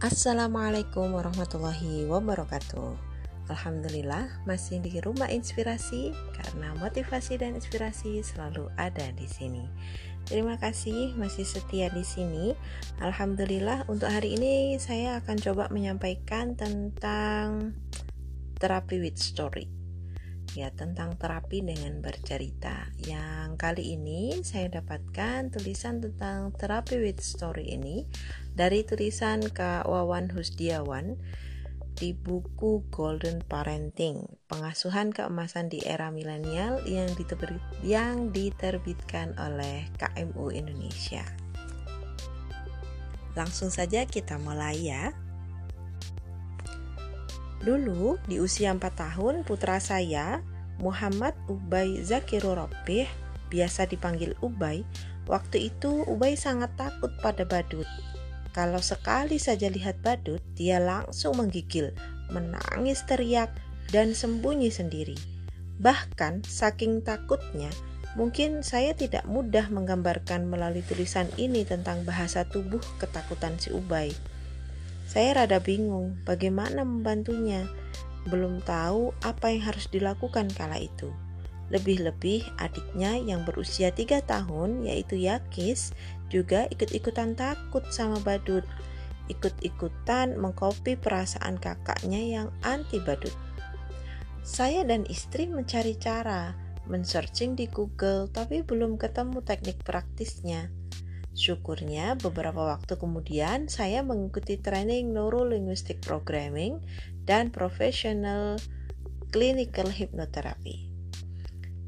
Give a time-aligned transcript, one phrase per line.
[0.00, 2.96] Assalamualaikum warahmatullahi wabarakatuh.
[3.52, 9.68] Alhamdulillah masih di rumah inspirasi karena motivasi dan inspirasi selalu ada di sini.
[10.24, 12.56] Terima kasih masih setia di sini.
[13.04, 17.76] Alhamdulillah untuk hari ini saya akan coba menyampaikan tentang
[18.56, 19.68] terapi with story.
[20.58, 22.90] Ya, tentang terapi dengan bercerita.
[22.98, 28.02] Yang kali ini saya dapatkan tulisan tentang terapi with story ini
[28.58, 31.14] dari tulisan Kak Wawan Husdiawan
[31.94, 37.12] di buku Golden Parenting, pengasuhan keemasan di era milenial yang,
[37.84, 41.22] yang diterbitkan oleh KMU Indonesia.
[43.38, 45.14] Langsung saja kita mulai ya.
[47.60, 50.40] Dulu di usia 4 tahun putra saya
[50.80, 53.04] Muhammad Ubay Zakirul Robih
[53.52, 54.80] biasa dipanggil Ubay
[55.28, 57.86] waktu itu Ubay sangat takut pada badut
[58.50, 61.94] kalau sekali saja lihat badut, dia langsung menggigil,
[62.34, 63.54] menangis teriak,
[63.94, 65.14] dan sembunyi sendiri.
[65.78, 67.70] Bahkan saking takutnya,
[68.18, 74.10] mungkin saya tidak mudah menggambarkan melalui tulisan ini tentang bahasa tubuh ketakutan si Ubay.
[75.10, 77.66] Saya rada bingung bagaimana membantunya.
[78.30, 81.10] Belum tahu apa yang harus dilakukan kala itu.
[81.74, 85.90] Lebih-lebih adiknya yang berusia tiga tahun yaitu Yakis
[86.30, 88.62] juga ikut-ikutan takut sama badut.
[89.26, 93.34] Ikut-ikutan mengkopi perasaan kakaknya yang anti badut.
[94.46, 96.54] Saya dan istri mencari cara,
[96.86, 100.70] men-searching di Google tapi belum ketemu teknik praktisnya.
[101.30, 106.82] Syukurnya beberapa waktu kemudian saya mengikuti training Neuro-Linguistic Programming
[107.22, 108.58] dan Professional
[109.30, 110.90] Clinical Hypnotherapy.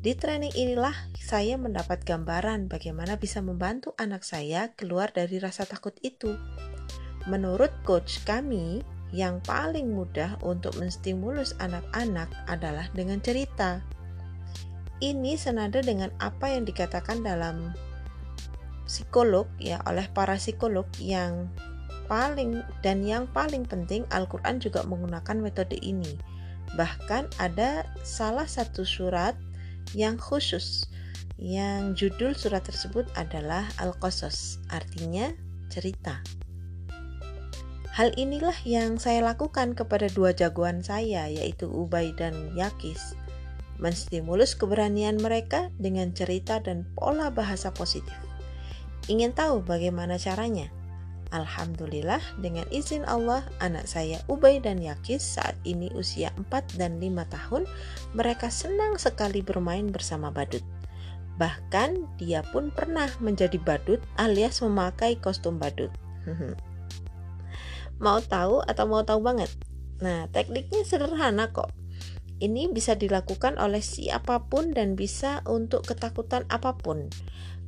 [0.00, 5.92] Di training inilah saya mendapat gambaran bagaimana bisa membantu anak saya keluar dari rasa takut
[6.00, 6.36] itu.
[7.28, 8.80] Menurut coach kami,
[9.12, 13.84] yang paling mudah untuk menstimulus anak-anak adalah dengan cerita.
[15.00, 17.72] Ini senada dengan apa yang dikatakan dalam
[18.90, 21.46] psikolog ya oleh para psikolog yang
[22.10, 26.18] paling dan yang paling penting Al-Qur'an juga menggunakan metode ini.
[26.74, 29.38] Bahkan ada salah satu surat
[29.94, 30.90] yang khusus
[31.38, 35.32] yang judul surat tersebut adalah Al-Qasas, artinya
[35.72, 36.20] cerita.
[37.96, 43.16] Hal inilah yang saya lakukan kepada dua jagoan saya, yaitu Ubay dan Yakis.
[43.80, 48.29] Menstimulus keberanian mereka dengan cerita dan pola bahasa positif.
[49.08, 50.68] Ingin tahu bagaimana caranya?
[51.30, 57.06] Alhamdulillah dengan izin Allah anak saya Ubay dan Yakis saat ini usia 4 dan 5
[57.30, 57.62] tahun
[58.18, 60.62] mereka senang sekali bermain bersama badut.
[61.38, 65.88] Bahkan dia pun pernah menjadi badut alias memakai kostum badut.
[68.04, 69.48] mau tahu atau mau tahu banget?
[70.02, 71.70] Nah tekniknya sederhana kok.
[72.40, 77.12] Ini bisa dilakukan oleh siapa pun dan bisa untuk ketakutan apa pun.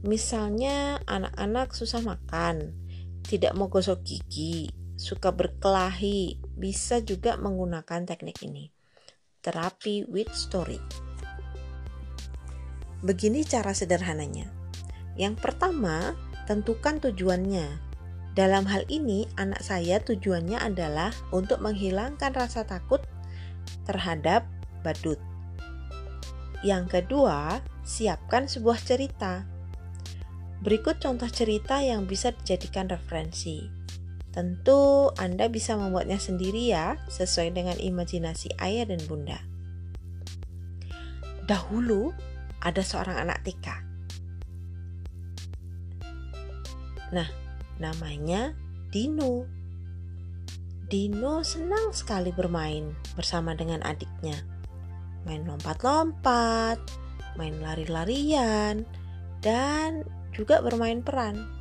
[0.00, 2.72] Misalnya anak-anak susah makan,
[3.20, 8.72] tidak mau gosok gigi, suka berkelahi, bisa juga menggunakan teknik ini.
[9.44, 10.80] Terapi with story.
[13.04, 14.48] Begini cara sederhananya.
[15.20, 16.16] Yang pertama,
[16.48, 17.68] tentukan tujuannya.
[18.32, 23.04] Dalam hal ini, anak saya tujuannya adalah untuk menghilangkan rasa takut
[23.84, 24.48] terhadap
[24.80, 25.20] badut.
[26.64, 29.59] Yang kedua, siapkan sebuah cerita
[30.60, 33.64] Berikut contoh cerita yang bisa dijadikan referensi.
[34.30, 39.40] Tentu Anda bisa membuatnya sendiri ya, sesuai dengan imajinasi ayah dan bunda.
[41.48, 42.12] Dahulu
[42.60, 43.66] ada seorang anak TK.
[47.10, 47.26] Nah,
[47.80, 48.54] namanya
[48.92, 49.48] Dino.
[50.86, 54.36] Dino senang sekali bermain bersama dengan adiknya.
[55.24, 56.78] Main lompat-lompat,
[57.34, 58.84] main lari-larian,
[59.42, 60.04] dan
[60.34, 61.60] juga bermain peran.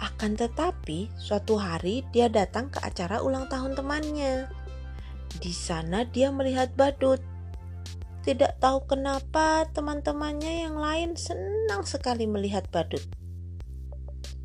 [0.00, 4.50] Akan tetapi, suatu hari dia datang ke acara ulang tahun temannya.
[5.38, 7.22] Di sana dia melihat badut.
[8.24, 13.04] Tidak tahu kenapa teman-temannya yang lain senang sekali melihat badut.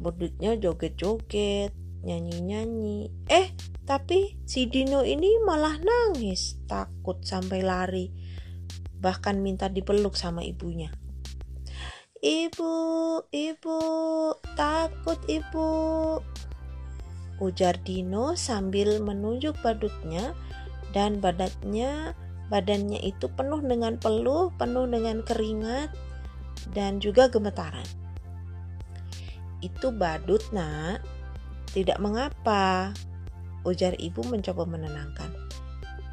[0.00, 1.72] Badutnya joget-joget,
[2.04, 3.12] nyanyi-nyanyi.
[3.28, 3.52] Eh,
[3.84, 8.06] tapi si Dino ini malah nangis, takut sampai lari.
[8.98, 10.90] Bahkan minta dipeluk sama ibunya.
[12.16, 12.72] Ibu,
[13.28, 13.80] ibu,
[14.56, 15.68] takut ibu.
[17.36, 20.32] Ujar Dino sambil menunjuk badutnya
[20.96, 22.16] dan badannya
[22.48, 25.92] badannya itu penuh dengan peluh, penuh dengan keringat
[26.72, 27.84] dan juga gemetaran.
[29.60, 31.04] Itu badut, Nak.
[31.76, 32.96] Tidak mengapa,
[33.68, 35.28] ujar ibu mencoba menenangkan.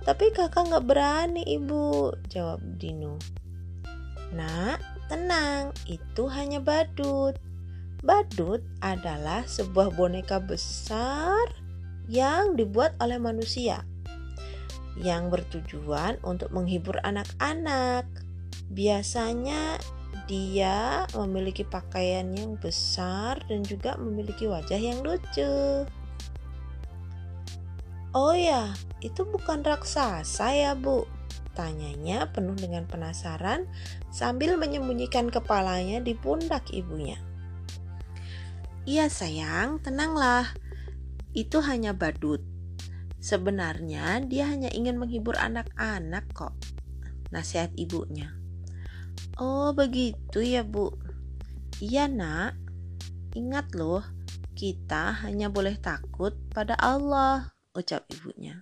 [0.04, 3.16] Tapi kakak nggak berani ibu, jawab Dino.
[4.34, 7.38] Nak, tenang, itu hanya badut.
[8.02, 11.48] Badut adalah sebuah boneka besar
[12.10, 13.86] yang dibuat oleh manusia
[15.00, 18.06] yang bertujuan untuk menghibur anak-anak.
[18.74, 19.78] Biasanya
[20.30, 25.86] dia memiliki pakaian yang besar dan juga memiliki wajah yang lucu.
[28.14, 28.70] Oh ya,
[29.02, 31.10] itu bukan raksasa ya, Bu?
[31.58, 33.66] Tanyanya penuh dengan penasaran
[34.14, 37.18] sambil menyembunyikan kepalanya di pundak ibunya.
[38.86, 40.54] Iya sayang, tenanglah.
[41.34, 42.46] Itu hanya badut.
[43.18, 46.54] Sebenarnya dia hanya ingin menghibur anak-anak kok.
[47.34, 48.38] Nasihat ibunya.
[49.42, 50.94] Oh begitu ya bu.
[51.82, 52.54] Iya nak.
[53.34, 54.06] Ingat loh,
[54.54, 58.62] kita hanya boleh takut pada Allah, ucap ibunya.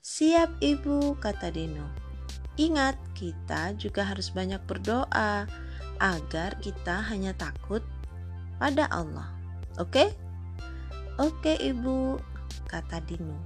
[0.00, 2.07] Siap ibu, kata Dino.
[2.58, 5.46] Ingat, kita juga harus banyak berdoa
[6.02, 7.86] agar kita hanya takut
[8.58, 9.30] pada Allah.
[9.78, 10.10] Oke?
[11.22, 12.18] Oke ibu,
[12.66, 13.38] kata Dino.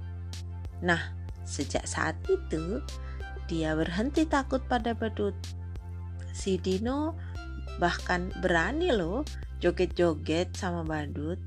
[0.81, 1.13] Nah,
[1.45, 2.81] sejak saat itu,
[3.45, 5.37] dia berhenti takut pada badut
[6.33, 7.13] si Dino
[7.77, 9.21] bahkan berani loh
[9.61, 11.39] joget-joget sama badut.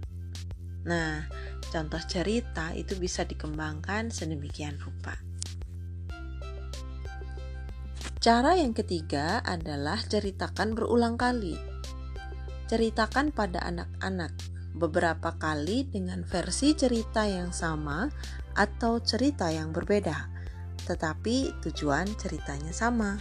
[0.86, 1.26] Nah,
[1.68, 5.18] contoh cerita itu bisa dikembangkan sedemikian rupa.
[8.26, 11.54] Cara yang ketiga adalah ceritakan berulang kali.
[12.66, 14.34] Ceritakan pada anak-anak
[14.74, 18.10] beberapa kali dengan versi cerita yang sama
[18.58, 20.26] atau cerita yang berbeda,
[20.90, 23.14] tetapi tujuan ceritanya sama.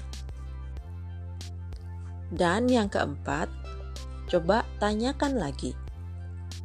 [2.33, 3.45] Dan yang keempat,
[4.25, 5.77] coba tanyakan lagi.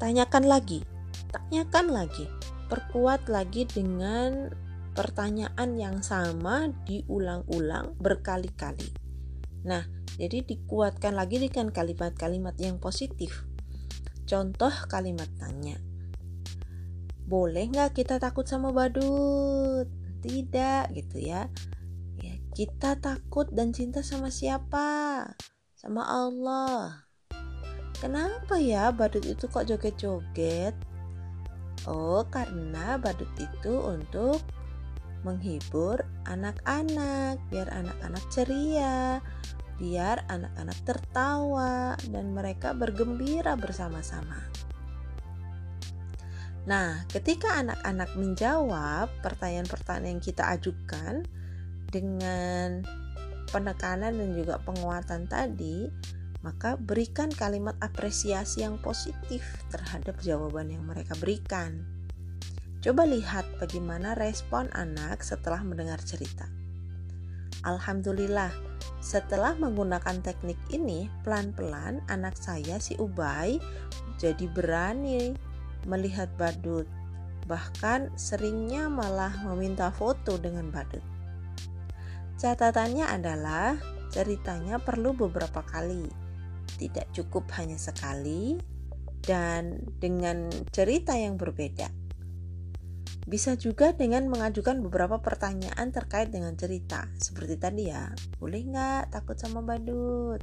[0.01, 0.81] Tanyakan lagi,
[1.29, 2.25] tanyakan lagi.
[2.73, 4.49] Perkuat lagi dengan
[4.93, 8.91] pertanyaan yang sama diulang-ulang berkali-kali.
[9.67, 9.85] Nah,
[10.17, 13.45] jadi dikuatkan lagi dengan kalimat-kalimat yang positif.
[14.29, 15.79] Contoh kalimat tanya.
[17.27, 19.87] Boleh nggak kita takut sama badut?
[20.21, 21.47] Tidak gitu ya.
[22.21, 25.25] Ya, kita takut dan cinta sama siapa?
[25.81, 27.09] sama Allah.
[27.97, 30.77] Kenapa ya badut itu kok joget-joget?
[31.89, 34.45] Oh, karena badut itu untuk
[35.23, 39.21] menghibur anak-anak, biar anak-anak ceria,
[39.81, 44.37] biar anak-anak tertawa dan mereka bergembira bersama-sama.
[46.69, 51.25] Nah, ketika anak-anak menjawab pertanyaan-pertanyaan yang kita ajukan
[51.89, 52.85] dengan
[53.49, 55.89] penekanan dan juga penguatan tadi,
[56.41, 61.85] maka berikan kalimat apresiasi yang positif terhadap jawaban yang mereka berikan.
[62.81, 66.49] Coba lihat bagaimana respon anak setelah mendengar cerita.
[67.61, 68.49] Alhamdulillah,
[69.05, 73.61] setelah menggunakan teknik ini, pelan-pelan anak saya si Ubay
[74.17, 75.37] jadi berani
[75.85, 76.89] melihat badut.
[77.45, 81.05] Bahkan seringnya malah meminta foto dengan badut.
[82.41, 83.77] Catatannya adalah
[84.09, 86.09] ceritanya perlu beberapa kali,
[86.81, 88.57] tidak cukup hanya sekali,
[89.21, 92.00] dan dengan cerita yang berbeda.
[93.31, 98.11] Bisa juga dengan mengajukan beberapa pertanyaan terkait dengan cerita, seperti tadi ya.
[98.43, 100.43] Boleh nggak takut sama badut?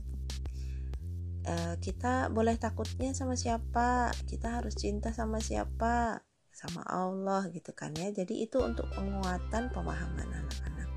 [1.44, 4.15] E, kita boleh takutnya sama siapa?
[4.24, 6.24] Kita harus cinta sama siapa?
[6.56, 8.08] Sama Allah gitu kan ya.
[8.15, 10.88] Jadi itu untuk penguatan pemahaman anak-anak.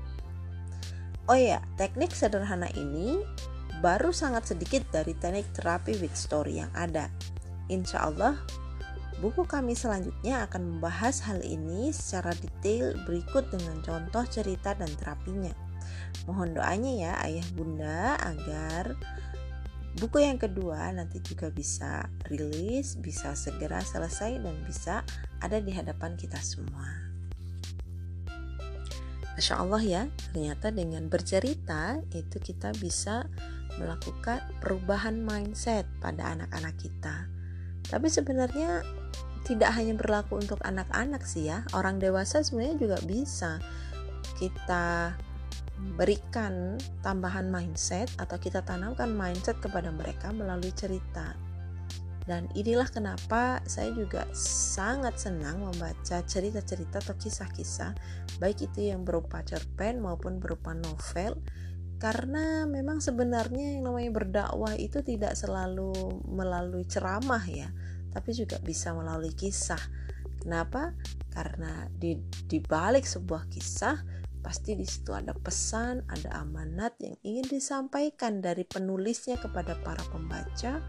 [1.27, 3.19] Oh ya, teknik sederhana ini
[3.83, 7.11] baru sangat sedikit dari teknik terapi with story yang ada.
[7.67, 8.39] Insya Allah,
[9.21, 15.53] buku kami selanjutnya akan membahas hal ini secara detail berikut dengan contoh cerita dan terapinya.
[16.25, 18.97] Mohon doanya ya ayah bunda agar
[20.01, 25.05] buku yang kedua nanti juga bisa rilis, bisa segera selesai dan bisa
[25.37, 27.13] ada di hadapan kita semua.
[29.37, 33.29] Masya Allah ya, ternyata dengan bercerita itu kita bisa
[33.79, 37.31] melakukan perubahan mindset pada anak-anak kita.
[37.87, 39.00] Tapi sebenarnya
[39.51, 43.59] tidak hanya berlaku untuk anak-anak sih ya, orang dewasa sebenarnya juga bisa
[44.39, 45.11] kita
[45.99, 51.35] berikan tambahan mindset atau kita tanamkan mindset kepada mereka melalui cerita.
[52.23, 57.91] Dan inilah kenapa saya juga sangat senang membaca cerita-cerita atau kisah-kisah,
[58.37, 61.41] baik itu yang berupa cerpen maupun berupa novel,
[61.97, 65.91] karena memang sebenarnya yang namanya berdakwah itu tidak selalu
[66.29, 67.73] melalui ceramah ya,
[68.11, 69.81] tapi juga bisa melalui kisah.
[70.41, 70.95] Kenapa?
[71.31, 77.45] Karena di, di balik sebuah kisah pasti di situ ada pesan, ada amanat yang ingin
[77.45, 80.81] disampaikan dari penulisnya kepada para pembaca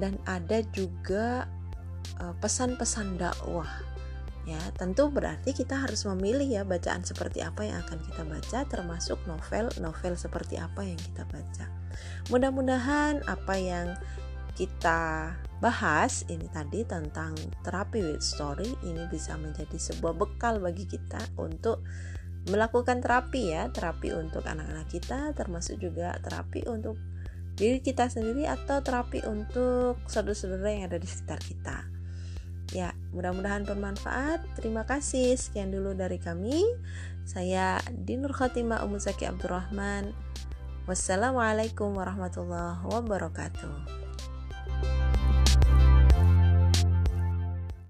[0.00, 1.46] dan ada juga
[2.18, 3.68] eh, pesan-pesan dakwah.
[4.44, 9.16] Ya, tentu berarti kita harus memilih ya bacaan seperti apa yang akan kita baca termasuk
[9.24, 11.64] novel-novel seperti apa yang kita baca.
[12.28, 13.96] Mudah-mudahan apa yang
[14.52, 15.32] kita
[15.64, 17.32] bahas ini tadi tentang
[17.64, 21.80] terapi with story ini bisa menjadi sebuah bekal bagi kita untuk
[22.52, 27.00] melakukan terapi ya, terapi untuk anak-anak kita termasuk juga terapi untuk
[27.56, 31.88] diri kita sendiri atau terapi untuk saudara-saudara yang ada di sekitar kita.
[32.76, 34.44] Ya, mudah-mudahan bermanfaat.
[34.58, 35.38] Terima kasih.
[35.38, 36.66] Sekian dulu dari kami.
[37.24, 40.10] Saya Dinur Khotimah Ummu Zaki Abdurrahman.
[40.84, 44.03] Wassalamualaikum warahmatullahi wabarakatuh.